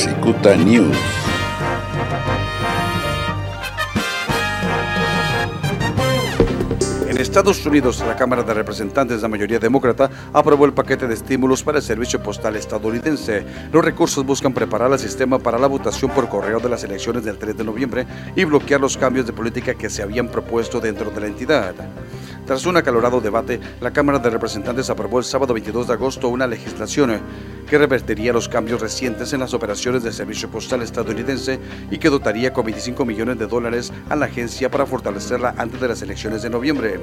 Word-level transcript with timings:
Cicuta 0.00 0.56
News. 0.56 1.19
Estados 7.30 7.64
Unidos, 7.64 8.02
la 8.04 8.16
Cámara 8.16 8.42
de 8.42 8.52
Representantes, 8.52 9.22
la 9.22 9.28
mayoría 9.28 9.60
demócrata, 9.60 10.10
aprobó 10.32 10.64
el 10.64 10.72
paquete 10.72 11.06
de 11.06 11.14
estímulos 11.14 11.62
para 11.62 11.78
el 11.78 11.84
servicio 11.84 12.20
postal 12.20 12.56
estadounidense. 12.56 13.46
Los 13.72 13.84
recursos 13.84 14.26
buscan 14.26 14.52
preparar 14.52 14.90
el 14.92 14.98
sistema 14.98 15.38
para 15.38 15.56
la 15.56 15.68
votación 15.68 16.10
por 16.10 16.28
correo 16.28 16.58
de 16.58 16.68
las 16.68 16.82
elecciones 16.82 17.24
del 17.24 17.38
3 17.38 17.58
de 17.58 17.62
noviembre 17.62 18.04
y 18.34 18.42
bloquear 18.42 18.80
los 18.80 18.96
cambios 18.96 19.26
de 19.26 19.32
política 19.32 19.74
que 19.74 19.88
se 19.88 20.02
habían 20.02 20.26
propuesto 20.26 20.80
dentro 20.80 21.12
de 21.12 21.20
la 21.20 21.28
entidad. 21.28 21.72
Tras 22.46 22.66
un 22.66 22.76
acalorado 22.76 23.20
debate, 23.20 23.60
la 23.80 23.92
Cámara 23.92 24.18
de 24.18 24.28
Representantes 24.28 24.90
aprobó 24.90 25.20
el 25.20 25.24
sábado 25.24 25.54
22 25.54 25.86
de 25.86 25.92
agosto 25.92 26.28
una 26.28 26.48
legislación 26.48 27.20
que 27.68 27.78
revertiría 27.78 28.32
los 28.32 28.48
cambios 28.48 28.80
recientes 28.80 29.32
en 29.32 29.38
las 29.38 29.54
operaciones 29.54 30.02
del 30.02 30.12
servicio 30.12 30.50
postal 30.50 30.82
estadounidense 30.82 31.60
y 31.92 31.98
que 31.98 32.10
dotaría 32.10 32.52
con 32.52 32.64
25 32.64 33.04
millones 33.04 33.38
de 33.38 33.46
dólares 33.46 33.92
a 34.08 34.16
la 34.16 34.26
agencia 34.26 34.68
para 34.68 34.84
fortalecerla 34.84 35.54
antes 35.56 35.80
de 35.80 35.86
las 35.86 36.02
elecciones 36.02 36.42
de 36.42 36.50
noviembre. 36.50 36.98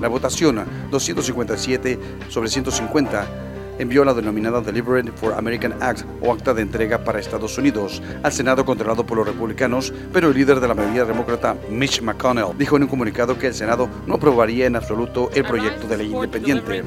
La 0.00 0.08
votación 0.08 0.64
257 0.90 1.98
sobre 2.28 2.48
150 2.48 3.49
envió 3.80 4.04
la 4.04 4.14
denominada 4.14 4.60
Deliberate 4.60 5.10
for 5.12 5.34
American 5.34 5.74
Act 5.80 6.04
o 6.20 6.32
Acta 6.32 6.54
de 6.54 6.62
Entrega 6.62 7.02
para 7.02 7.18
Estados 7.18 7.56
Unidos 7.58 8.02
al 8.22 8.32
Senado 8.32 8.64
controlado 8.64 9.04
por 9.06 9.16
los 9.18 9.26
republicanos, 9.26 9.92
pero 10.12 10.28
el 10.28 10.34
líder 10.34 10.60
de 10.60 10.68
la 10.68 10.74
mayoría 10.74 11.04
demócrata, 11.04 11.56
Mitch 11.70 12.02
McConnell, 12.02 12.56
dijo 12.58 12.76
en 12.76 12.82
un 12.82 12.88
comunicado 12.88 13.38
que 13.38 13.48
el 13.48 13.54
Senado 13.54 13.88
no 14.06 14.14
aprobaría 14.14 14.66
en 14.66 14.76
absoluto 14.76 15.30
el 15.34 15.44
proyecto 15.44 15.88
de 15.88 15.96
ley 15.96 16.12
independiente. 16.12 16.84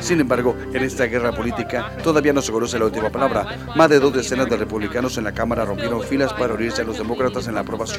Sin 0.00 0.20
embargo, 0.20 0.54
en 0.72 0.82
esta 0.82 1.06
guerra 1.06 1.32
política 1.32 1.96
todavía 2.02 2.32
no 2.32 2.42
se 2.42 2.52
conoce 2.52 2.78
la 2.78 2.84
última 2.84 3.10
palabra. 3.10 3.56
Más 3.74 3.88
de 3.88 3.98
dos 3.98 4.12
decenas 4.12 4.48
de 4.48 4.56
republicanos 4.56 5.16
en 5.16 5.24
la 5.24 5.32
Cámara 5.32 5.64
rompieron 5.64 6.02
filas 6.02 6.32
para 6.34 6.54
unirse 6.54 6.82
a 6.82 6.84
los 6.84 6.98
demócratas 6.98 7.48
en 7.48 7.54
la 7.54 7.60
aprobación 7.60 7.94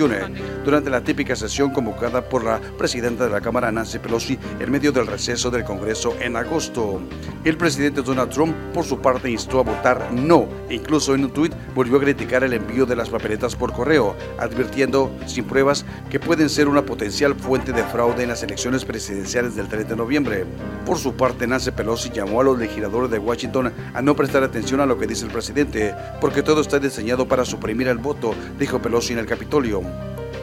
durante 0.63 0.89
la 0.89 1.01
típica 1.01 1.35
sesión 1.35 1.71
convocada 1.71 2.21
por 2.21 2.43
la 2.43 2.59
presidenta 2.77 3.25
de 3.25 3.31
la 3.31 3.41
Cámara, 3.41 3.71
Nancy 3.71 3.99
Pelosi, 3.99 4.37
en 4.59 4.71
medio 4.71 4.91
del 4.91 5.07
receso 5.07 5.49
del 5.49 5.63
Congreso 5.63 6.15
en 6.19 6.35
agosto. 6.35 7.01
El 7.43 7.57
presidente 7.57 8.01
Donald 8.01 8.31
Trump, 8.35 8.53
por 8.73 8.83
su 8.83 8.99
parte, 8.99 9.31
instó 9.31 9.61
a 9.61 9.63
votar 9.63 10.11
no. 10.11 10.49
E 10.69 10.75
incluso 10.75 11.15
en 11.15 11.23
un 11.23 11.31
tuit 11.31 11.53
volvió 11.73 11.97
a 11.97 12.01
criticar 12.01 12.43
el 12.43 12.51
envío 12.51 12.85
de 12.85 12.97
las 12.97 13.09
papeletas 13.09 13.55
por 13.55 13.71
correo, 13.71 14.13
advirtiendo, 14.37 15.09
sin 15.25 15.45
pruebas, 15.45 15.85
que 16.09 16.19
pueden 16.19 16.49
ser 16.49 16.67
una 16.67 16.85
potencial 16.85 17.33
fuente 17.35 17.71
de 17.71 17.83
fraude 17.85 18.23
en 18.23 18.29
las 18.29 18.43
elecciones 18.43 18.83
presidenciales 18.83 19.55
del 19.55 19.69
3 19.69 19.87
de 19.87 19.95
noviembre. 19.95 20.45
Por 20.85 20.97
su 20.97 21.13
parte, 21.13 21.47
Nancy 21.47 21.71
Pelosi 21.71 22.09
llamó 22.09 22.41
a 22.41 22.43
los 22.43 22.59
legisladores 22.59 23.09
de 23.09 23.19
Washington 23.19 23.71
a 23.93 24.01
no 24.01 24.17
prestar 24.17 24.43
atención 24.43 24.81
a 24.81 24.85
lo 24.85 24.97
que 24.97 25.07
dice 25.07 25.25
el 25.25 25.31
presidente, 25.31 25.95
porque 26.19 26.43
todo 26.43 26.59
está 26.59 26.77
diseñado 26.77 27.29
para 27.29 27.45
suprimir 27.45 27.87
el 27.87 27.99
voto, 27.99 28.35
dijo 28.59 28.81
Pelosi 28.81 29.13
en 29.13 29.19
el 29.19 29.25
Capitolio. 29.25 29.81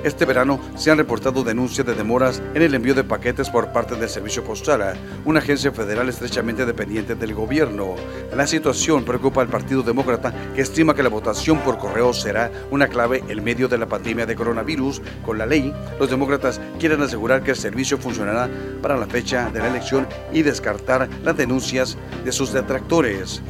Este 0.05 0.25
verano 0.25 0.59
se 0.75 0.91
han 0.91 0.99
reportado 0.99 1.45
denuncias 1.45 1.87
de 1.87 1.95
demoras 1.95 2.43
en 2.55 2.63
el 2.63 2.75
envío 2.75 2.93
de 2.93 3.05
paquetes 3.05 3.49
por 3.49 3.69
parte 3.69 3.95
del 3.95 4.09
Servicio 4.09 4.43
Postal, 4.43 4.95
una 5.25 5.39
agencia 5.39 5.71
federal 5.71 6.09
estrechamente 6.09 6.67
dependiente 6.67 7.15
del 7.15 7.35
gobierno. 7.35 7.95
La 8.37 8.49
situación 8.49 9.05
preocupa 9.05 9.43
al 9.43 9.49
Partido 9.49 9.83
Demócrata, 9.85 10.35
que 10.57 10.63
estima 10.63 10.95
que 10.95 11.05
la 11.05 11.09
votación 11.09 11.59
por 11.59 11.79
correo 11.79 12.13
será 12.13 12.51
una 12.73 12.89
clave 12.89 13.23
en 13.29 13.45
medio 13.45 13.69
de 13.69 13.79
la 13.79 13.87
pandemia 13.87 14.27
de 14.27 14.35
coronavirus. 14.35 15.01
Con 15.25 15.39
la 15.39 15.47
ley, 15.47 15.73
los 16.01 16.11
demócratas 16.11 16.61
quieren 16.81 17.01
asegurar 17.03 17.45
que 17.45 17.53
el 17.53 17.57
servicio 17.57 17.97
funcionará 17.97 18.51
para 18.83 18.97
la 18.97 19.07
fecha 19.07 19.51
de 19.51 19.61
la 19.61 19.69
elección 19.69 20.09
y 20.33 20.43
descartar 20.43 21.09
las 21.23 21.37
denuncias 21.37 21.97
de 22.25 22.33
sus 22.33 22.53
detractores. 22.53 23.41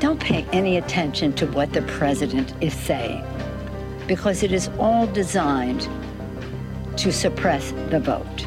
Don't 0.00 0.22
pay 0.22 0.44
any 0.52 0.76
attention 0.76 1.32
to 1.32 1.46
what 1.46 1.68
the 1.70 1.80
president 1.98 2.52
is 2.60 2.74
saying 2.74 3.22
because 4.06 4.42
it 4.42 4.52
is 4.52 4.68
all 4.78 5.06
designed 5.06 5.88
to 6.98 7.12
suppress 7.12 7.72
the 7.90 8.00
vote. 8.00 8.46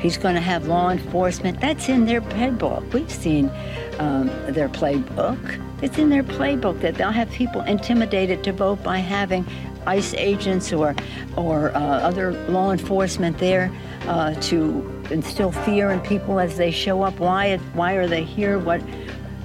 He's 0.00 0.16
going 0.16 0.36
to 0.36 0.40
have 0.40 0.68
law 0.68 0.90
enforcement. 0.90 1.60
That's 1.60 1.88
in 1.88 2.06
their 2.06 2.20
playbook. 2.20 2.92
We've 2.92 3.10
seen 3.10 3.50
um, 3.98 4.28
their 4.52 4.68
playbook. 4.68 5.64
It's 5.82 5.98
in 5.98 6.08
their 6.08 6.22
playbook 6.22 6.80
that 6.80 6.94
they'll 6.94 7.10
have 7.10 7.30
people 7.30 7.62
intimidated 7.62 8.44
to 8.44 8.52
vote 8.52 8.82
by 8.82 8.98
having 8.98 9.44
ICE 9.86 10.14
agents 10.14 10.72
or 10.72 10.94
or 11.36 11.70
uh, 11.74 11.80
other 11.80 12.32
law 12.48 12.72
enforcement 12.72 13.38
there 13.38 13.72
uh, 14.06 14.34
to 14.34 15.04
instill 15.10 15.52
fear 15.52 15.90
in 15.90 16.00
people 16.00 16.38
as 16.38 16.56
they 16.56 16.70
show 16.70 17.02
up. 17.02 17.18
Why 17.18 17.56
why 17.74 17.94
are 17.94 18.06
they 18.06 18.24
here? 18.24 18.58
What 18.58 18.82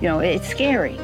you 0.02 0.10
know? 0.10 0.20
It's 0.20 0.48
scary. 0.48 1.00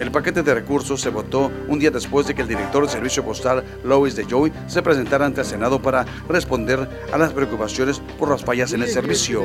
El 0.00 0.10
paquete 0.10 0.42
de 0.42 0.54
recursos 0.54 0.98
se 1.02 1.10
votó 1.10 1.52
un 1.68 1.78
día 1.78 1.90
después 1.90 2.26
de 2.26 2.34
que 2.34 2.40
el 2.40 2.48
director 2.48 2.80
del 2.82 2.90
servicio 2.90 3.22
postal, 3.22 3.62
Lois 3.84 4.16
DeJoy, 4.16 4.50
se 4.66 4.80
presentara 4.80 5.26
ante 5.26 5.42
el 5.42 5.46
Senado 5.46 5.82
para 5.82 6.06
responder 6.26 6.88
a 7.12 7.18
las 7.18 7.34
preocupaciones 7.34 8.00
por 8.18 8.30
las 8.30 8.42
fallas 8.42 8.72
en 8.72 8.80
el 8.80 8.88
servicio. 8.88 9.44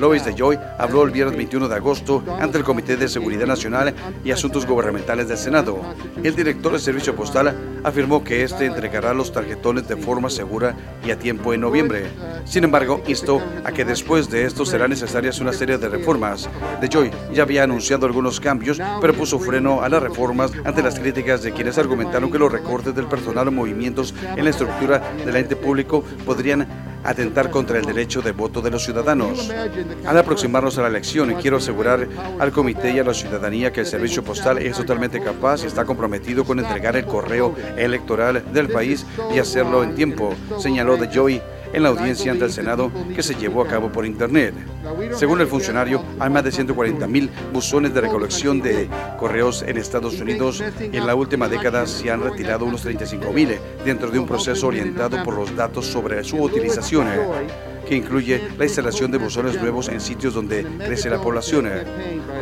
Lois 0.00 0.24
DeJoy 0.24 0.58
habló 0.78 1.04
el 1.04 1.10
viernes 1.10 1.36
21 1.36 1.68
de 1.68 1.74
agosto 1.74 2.24
ante 2.40 2.56
el 2.56 2.64
Comité 2.64 2.96
de 2.96 3.08
Seguridad 3.08 3.46
Nacional 3.46 3.94
y 4.24 4.30
Asuntos 4.30 4.64
Gubernamentales 4.64 5.28
del 5.28 5.36
Senado. 5.36 5.78
El 6.22 6.34
director 6.34 6.72
del 6.72 6.80
servicio 6.80 7.14
postal 7.14 7.54
afirmó 7.84 8.24
que 8.24 8.42
este 8.42 8.64
entregará 8.64 9.12
los 9.12 9.32
tarjetones 9.32 9.86
de 9.86 9.98
forma 9.98 10.30
segura 10.30 10.74
y 11.04 11.10
a 11.10 11.18
tiempo 11.18 11.52
en 11.52 11.60
noviembre. 11.60 12.06
Sin 12.46 12.64
embargo, 12.64 13.02
instó 13.06 13.42
a 13.64 13.70
que 13.70 13.84
después 13.84 14.30
de 14.30 14.46
esto 14.46 14.64
serán 14.64 14.88
necesarias 14.90 15.40
una 15.40 15.52
serie 15.52 15.76
de 15.76 15.90
reformas. 15.90 16.48
DeJoy 16.80 17.10
ya 17.34 17.42
había 17.42 17.64
anunciado 17.64 18.06
algunos 18.06 18.40
cambios, 18.40 18.80
pero 19.02 19.12
puso 19.12 19.38
freno 19.38 19.73
a 19.82 19.88
las 19.88 20.02
reformas 20.02 20.52
ante 20.64 20.82
las 20.82 20.98
críticas 20.98 21.42
de 21.42 21.52
quienes 21.52 21.78
argumentaron 21.78 22.30
que 22.30 22.38
los 22.38 22.52
recortes 22.52 22.94
del 22.94 23.06
personal 23.06 23.48
o 23.48 23.52
movimientos 23.52 24.14
en 24.36 24.44
la 24.44 24.50
estructura 24.50 25.02
del 25.24 25.36
ente 25.36 25.56
público 25.56 26.04
podrían 26.24 26.66
atentar 27.04 27.50
contra 27.50 27.78
el 27.78 27.84
derecho 27.84 28.22
de 28.22 28.32
voto 28.32 28.62
de 28.62 28.70
los 28.70 28.82
ciudadanos. 28.82 29.50
Al 30.06 30.18
aproximarnos 30.18 30.78
a 30.78 30.82
la 30.82 30.88
elección, 30.88 31.34
quiero 31.40 31.58
asegurar 31.58 32.08
al 32.38 32.50
comité 32.50 32.92
y 32.92 32.98
a 32.98 33.04
la 33.04 33.14
ciudadanía 33.14 33.72
que 33.72 33.80
el 33.80 33.86
servicio 33.86 34.24
postal 34.24 34.58
es 34.58 34.76
totalmente 34.76 35.20
capaz 35.20 35.62
y 35.62 35.66
está 35.66 35.84
comprometido 35.84 36.44
con 36.44 36.58
entregar 36.58 36.96
el 36.96 37.04
correo 37.04 37.54
electoral 37.76 38.42
del 38.52 38.68
país 38.68 39.06
y 39.34 39.38
hacerlo 39.38 39.84
en 39.84 39.94
tiempo, 39.94 40.34
señaló 40.58 40.96
de 40.96 41.08
Joy 41.08 41.42
en 41.74 41.82
la 41.82 41.90
audiencia 41.90 42.32
ante 42.32 42.44
el 42.44 42.52
Senado 42.52 42.90
que 43.14 43.22
se 43.22 43.34
llevó 43.34 43.62
a 43.62 43.68
cabo 43.68 43.90
por 43.90 44.06
Internet. 44.06 44.54
Según 45.12 45.40
el 45.40 45.46
funcionario, 45.46 46.02
hay 46.18 46.30
más 46.30 46.44
de 46.44 46.52
140 46.52 47.06
mil 47.06 47.30
buzones 47.52 47.92
de 47.92 48.00
recolección 48.00 48.60
de 48.60 48.88
correos 49.18 49.62
en 49.62 49.76
Estados 49.76 50.20
Unidos 50.20 50.62
en 50.80 51.06
la 51.06 51.14
última 51.14 51.48
década 51.48 51.86
se 51.86 52.10
han 52.10 52.22
retirado 52.22 52.64
unos 52.64 52.82
35 52.82 53.32
mil 53.32 53.58
dentro 53.84 54.10
de 54.10 54.18
un 54.18 54.26
proceso 54.26 54.68
orientado 54.68 55.22
por 55.22 55.34
los 55.34 55.54
datos 55.56 55.86
sobre 55.86 56.22
su 56.24 56.36
utilización 56.36 57.08
que 57.86 57.94
incluye 57.94 58.40
la 58.58 58.64
instalación 58.64 59.10
de 59.10 59.18
buzones 59.18 59.60
nuevos 59.60 59.88
en 59.88 60.00
sitios 60.00 60.34
donde 60.34 60.64
crece 60.78 61.10
la 61.10 61.20
población. 61.20 61.68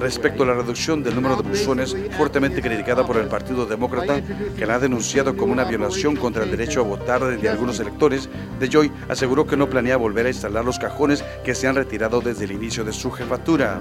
Respecto 0.01 0.43
a 0.43 0.47
la 0.47 0.55
reducción 0.55 1.03
del 1.03 1.15
número 1.15 1.37
de 1.37 1.49
buzones, 1.49 1.97
fuertemente 2.17 2.63
criticada 2.63 3.07
por 3.07 3.17
el 3.17 3.29
Partido 3.29 3.67
Demócrata, 3.67 4.21
que 4.57 4.67
la 4.67 4.77
ha 4.77 4.79
denunciado 4.79 5.37
como 5.37 5.53
una 5.53 5.65
violación 5.65 6.17
contra 6.17 6.45
el 6.45 6.51
derecho 6.51 6.81
a 6.81 6.85
votar 6.85 7.23
de 7.23 7.49
algunos 7.49 7.79
electores, 7.81 8.29
De 8.59 8.69
Joy 8.69 8.91
aseguró 9.09 9.47
que 9.47 9.57
no 9.57 9.69
planea 9.69 9.97
volver 9.97 10.27
a 10.27 10.31
instalar 10.31 10.65
los 10.65 10.79
cajones 10.79 11.25
que 11.45 11.55
se 11.55 11.69
han 11.69 11.75
retirado 11.75 12.21
desde 12.21 12.45
el 12.45 12.53
inicio 12.53 12.85
de 12.85 12.93
su 12.93 13.11
jefatura. 13.11 13.81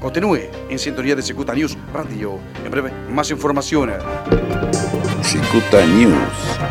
Continúe 0.00 0.50
en 0.68 0.78
sintonía 0.78 1.14
de 1.14 1.22
Cicuta 1.22 1.54
News 1.54 1.78
Radio. 1.94 2.38
En 2.64 2.70
breve, 2.70 2.90
más 3.08 3.30
información. 3.30 3.92
Cicuta 5.22 5.86
News. 5.86 6.61